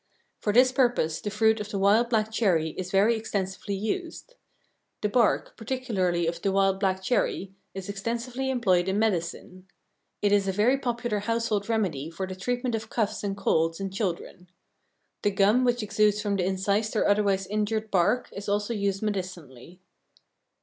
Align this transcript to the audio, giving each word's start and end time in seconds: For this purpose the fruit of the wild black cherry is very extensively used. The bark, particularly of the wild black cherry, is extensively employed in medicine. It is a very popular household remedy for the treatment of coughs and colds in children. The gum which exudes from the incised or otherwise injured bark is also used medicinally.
For 0.39 0.51
this 0.51 0.71
purpose 0.71 1.21
the 1.21 1.29
fruit 1.29 1.59
of 1.59 1.69
the 1.69 1.77
wild 1.77 2.09
black 2.09 2.31
cherry 2.31 2.69
is 2.71 2.89
very 2.89 3.15
extensively 3.15 3.75
used. 3.75 4.33
The 5.01 5.09
bark, 5.09 5.55
particularly 5.55 6.25
of 6.25 6.41
the 6.41 6.51
wild 6.51 6.79
black 6.79 7.03
cherry, 7.03 7.53
is 7.75 7.87
extensively 7.87 8.49
employed 8.49 8.87
in 8.87 8.97
medicine. 8.97 9.67
It 10.23 10.31
is 10.31 10.47
a 10.47 10.51
very 10.51 10.79
popular 10.79 11.19
household 11.19 11.69
remedy 11.69 12.09
for 12.09 12.25
the 12.25 12.35
treatment 12.35 12.73
of 12.73 12.89
coughs 12.89 13.23
and 13.23 13.37
colds 13.37 13.79
in 13.79 13.91
children. 13.91 14.47
The 15.21 15.29
gum 15.29 15.63
which 15.63 15.83
exudes 15.83 16.19
from 16.19 16.35
the 16.37 16.45
incised 16.45 16.95
or 16.95 17.07
otherwise 17.07 17.45
injured 17.45 17.91
bark 17.91 18.27
is 18.33 18.49
also 18.49 18.73
used 18.73 19.03
medicinally. 19.03 19.81